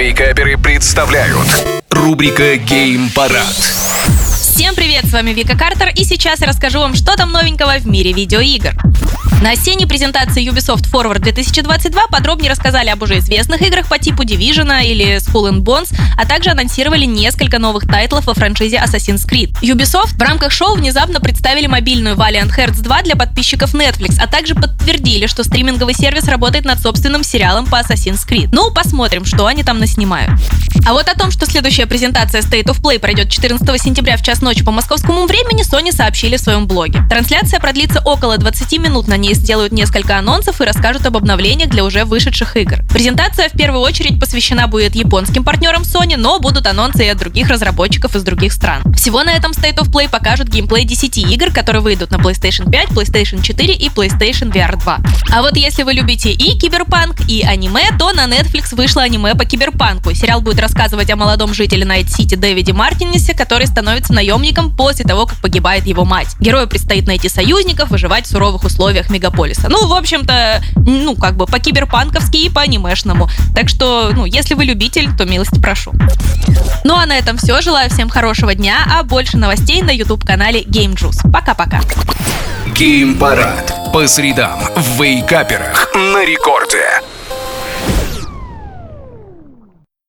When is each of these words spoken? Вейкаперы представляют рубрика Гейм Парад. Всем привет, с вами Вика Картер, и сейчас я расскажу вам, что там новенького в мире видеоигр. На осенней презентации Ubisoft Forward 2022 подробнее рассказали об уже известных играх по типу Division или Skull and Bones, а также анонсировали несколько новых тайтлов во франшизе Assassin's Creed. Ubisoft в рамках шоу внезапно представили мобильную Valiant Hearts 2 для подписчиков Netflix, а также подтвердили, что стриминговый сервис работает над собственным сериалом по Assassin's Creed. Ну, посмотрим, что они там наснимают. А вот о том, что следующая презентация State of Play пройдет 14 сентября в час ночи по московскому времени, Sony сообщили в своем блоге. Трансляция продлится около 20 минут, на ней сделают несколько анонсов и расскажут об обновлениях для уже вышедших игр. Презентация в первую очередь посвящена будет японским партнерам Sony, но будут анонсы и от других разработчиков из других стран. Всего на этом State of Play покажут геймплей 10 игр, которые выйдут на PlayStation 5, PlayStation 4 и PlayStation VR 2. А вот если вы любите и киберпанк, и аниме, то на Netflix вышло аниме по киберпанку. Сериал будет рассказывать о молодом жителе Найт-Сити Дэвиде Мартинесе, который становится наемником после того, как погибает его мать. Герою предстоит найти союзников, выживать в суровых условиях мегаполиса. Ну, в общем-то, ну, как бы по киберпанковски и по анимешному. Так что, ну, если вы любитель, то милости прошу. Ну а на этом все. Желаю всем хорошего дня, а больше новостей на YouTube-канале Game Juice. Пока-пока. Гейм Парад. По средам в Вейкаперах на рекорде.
Вейкаперы 0.00 0.56
представляют 0.56 1.66
рубрика 1.90 2.56
Гейм 2.56 3.10
Парад. 3.10 3.54
Всем 3.54 4.74
привет, 4.74 5.04
с 5.04 5.12
вами 5.12 5.32
Вика 5.32 5.58
Картер, 5.58 5.90
и 5.94 6.04
сейчас 6.04 6.40
я 6.40 6.46
расскажу 6.46 6.78
вам, 6.78 6.94
что 6.94 7.16
там 7.16 7.30
новенького 7.32 7.74
в 7.78 7.86
мире 7.86 8.14
видеоигр. 8.14 8.72
На 9.40 9.52
осенней 9.52 9.86
презентации 9.86 10.46
Ubisoft 10.46 10.90
Forward 10.92 11.20
2022 11.20 12.08
подробнее 12.08 12.50
рассказали 12.50 12.90
об 12.90 13.02
уже 13.02 13.20
известных 13.20 13.62
играх 13.62 13.88
по 13.88 13.98
типу 13.98 14.22
Division 14.22 14.84
или 14.84 15.16
Skull 15.16 15.50
and 15.50 15.62
Bones, 15.62 15.94
а 16.18 16.26
также 16.26 16.50
анонсировали 16.50 17.06
несколько 17.06 17.58
новых 17.58 17.86
тайтлов 17.86 18.26
во 18.26 18.34
франшизе 18.34 18.76
Assassin's 18.76 19.26
Creed. 19.26 19.54
Ubisoft 19.62 20.18
в 20.18 20.20
рамках 20.20 20.52
шоу 20.52 20.74
внезапно 20.74 21.20
представили 21.20 21.66
мобильную 21.66 22.16
Valiant 22.16 22.54
Hearts 22.54 22.82
2 22.82 23.02
для 23.02 23.16
подписчиков 23.16 23.74
Netflix, 23.74 24.16
а 24.20 24.26
также 24.26 24.54
подтвердили, 24.54 25.26
что 25.26 25.42
стриминговый 25.42 25.94
сервис 25.94 26.24
работает 26.28 26.66
над 26.66 26.78
собственным 26.78 27.24
сериалом 27.24 27.64
по 27.64 27.76
Assassin's 27.76 28.28
Creed. 28.28 28.50
Ну, 28.52 28.70
посмотрим, 28.70 29.24
что 29.24 29.46
они 29.46 29.62
там 29.62 29.78
наснимают. 29.78 30.32
А 30.86 30.92
вот 30.92 31.08
о 31.08 31.14
том, 31.14 31.30
что 31.30 31.46
следующая 31.46 31.86
презентация 31.86 32.42
State 32.42 32.66
of 32.66 32.80
Play 32.80 32.98
пройдет 32.98 33.30
14 33.30 33.80
сентября 33.80 34.16
в 34.16 34.22
час 34.22 34.40
ночи 34.40 34.64
по 34.64 34.70
московскому 34.70 35.26
времени, 35.26 35.62
Sony 35.62 35.92
сообщили 35.92 36.36
в 36.36 36.40
своем 36.40 36.66
блоге. 36.66 37.02
Трансляция 37.08 37.60
продлится 37.60 38.00
около 38.00 38.38
20 38.38 38.78
минут, 38.78 39.08
на 39.08 39.16
ней 39.16 39.34
сделают 39.34 39.72
несколько 39.72 40.18
анонсов 40.18 40.60
и 40.60 40.64
расскажут 40.64 41.06
об 41.06 41.16
обновлениях 41.16 41.70
для 41.70 41.84
уже 41.84 42.04
вышедших 42.04 42.56
игр. 42.56 42.78
Презентация 42.90 43.48
в 43.48 43.52
первую 43.52 43.82
очередь 43.82 44.18
посвящена 44.18 44.66
будет 44.66 44.94
японским 44.94 45.44
партнерам 45.44 45.82
Sony, 45.82 46.16
но 46.16 46.38
будут 46.40 46.66
анонсы 46.66 47.04
и 47.04 47.08
от 47.08 47.18
других 47.18 47.48
разработчиков 47.48 48.16
из 48.16 48.22
других 48.22 48.52
стран. 48.52 48.82
Всего 48.94 49.22
на 49.22 49.30
этом 49.30 49.52
State 49.52 49.76
of 49.76 49.90
Play 49.90 50.08
покажут 50.08 50.48
геймплей 50.48 50.84
10 50.84 51.18
игр, 51.18 51.50
которые 51.50 51.82
выйдут 51.82 52.10
на 52.10 52.16
PlayStation 52.16 52.70
5, 52.70 52.88
PlayStation 52.88 53.42
4 53.42 53.74
и 53.74 53.88
PlayStation 53.88 54.52
VR 54.52 54.78
2. 54.78 55.00
А 55.32 55.42
вот 55.42 55.56
если 55.56 55.82
вы 55.82 55.92
любите 55.92 56.30
и 56.32 56.58
киберпанк, 56.58 57.28
и 57.28 57.42
аниме, 57.42 57.90
то 57.98 58.12
на 58.12 58.26
Netflix 58.26 58.74
вышло 58.74 59.02
аниме 59.02 59.34
по 59.34 59.44
киберпанку. 59.44 60.14
Сериал 60.14 60.40
будет 60.40 60.60
рассказывать 60.70 61.10
о 61.10 61.16
молодом 61.16 61.52
жителе 61.52 61.84
Найт-Сити 61.84 62.36
Дэвиде 62.36 62.72
Мартинесе, 62.72 63.34
который 63.34 63.66
становится 63.66 64.12
наемником 64.12 64.70
после 64.74 65.04
того, 65.04 65.26
как 65.26 65.36
погибает 65.38 65.84
его 65.84 66.04
мать. 66.04 66.28
Герою 66.38 66.68
предстоит 66.68 67.08
найти 67.08 67.28
союзников, 67.28 67.90
выживать 67.90 68.26
в 68.26 68.30
суровых 68.30 68.62
условиях 68.62 69.10
мегаполиса. 69.10 69.68
Ну, 69.68 69.88
в 69.88 69.92
общем-то, 69.92 70.62
ну, 70.76 71.16
как 71.16 71.36
бы 71.36 71.46
по 71.46 71.58
киберпанковски 71.58 72.36
и 72.36 72.48
по 72.48 72.60
анимешному. 72.60 73.28
Так 73.52 73.68
что, 73.68 74.12
ну, 74.14 74.26
если 74.26 74.54
вы 74.54 74.64
любитель, 74.64 75.08
то 75.18 75.24
милости 75.24 75.58
прошу. 75.58 75.92
Ну 76.84 76.94
а 76.94 77.04
на 77.04 77.18
этом 77.18 77.36
все. 77.36 77.60
Желаю 77.60 77.90
всем 77.90 78.08
хорошего 78.08 78.54
дня, 78.54 78.76
а 78.88 79.02
больше 79.02 79.38
новостей 79.38 79.82
на 79.82 79.90
YouTube-канале 79.90 80.62
Game 80.62 80.94
Juice. 80.94 81.28
Пока-пока. 81.32 81.80
Гейм 82.76 83.18
Парад. 83.18 83.74
По 83.92 84.06
средам 84.06 84.60
в 84.76 85.02
Вейкаперах 85.02 85.90
на 85.94 86.24
рекорде. 86.24 87.09